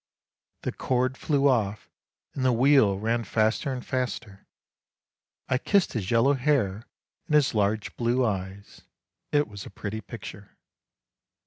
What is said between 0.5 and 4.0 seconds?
The cord flew off, and the wheel ran faster and